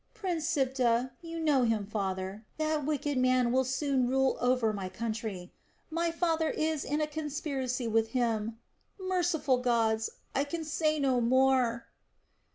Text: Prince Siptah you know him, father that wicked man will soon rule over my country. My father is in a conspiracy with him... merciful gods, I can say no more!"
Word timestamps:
Prince 0.15 0.47
Siptah 0.47 1.11
you 1.21 1.39
know 1.39 1.61
him, 1.61 1.85
father 1.85 2.43
that 2.57 2.87
wicked 2.87 3.19
man 3.19 3.51
will 3.51 3.63
soon 3.63 4.09
rule 4.09 4.35
over 4.41 4.73
my 4.73 4.89
country. 4.89 5.51
My 5.91 6.09
father 6.09 6.49
is 6.49 6.83
in 6.83 7.01
a 7.01 7.05
conspiracy 7.05 7.87
with 7.87 8.07
him... 8.07 8.57
merciful 8.99 9.57
gods, 9.59 10.09
I 10.33 10.43
can 10.43 10.63
say 10.63 10.97
no 10.97 11.21
more!" 11.21 11.85